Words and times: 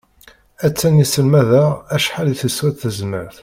Aṭṭan 0.67 0.93
yesselmad-aɣ 0.99 1.69
acḥal 1.95 2.27
i 2.33 2.35
teswa 2.41 2.69
tezmert. 2.79 3.37